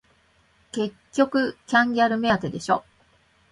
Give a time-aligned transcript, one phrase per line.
[0.71, 2.83] 結局キャンギャル目当てでしょ